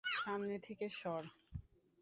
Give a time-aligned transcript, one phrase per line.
[0.17, 1.23] সামনে থেকে সর!